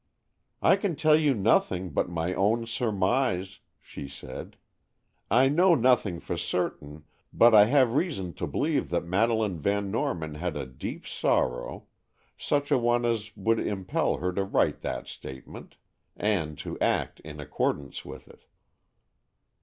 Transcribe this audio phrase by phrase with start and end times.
[0.63, 4.57] "I can tell you nothing but my own surmise," she said;
[5.29, 10.33] "I know nothing for certain, but I have reason to believe that Madeleine Van Norman
[10.33, 15.77] had a deep sorrow,—such a one as would impel her to write that statement,
[16.17, 18.45] and to act in accordance with it."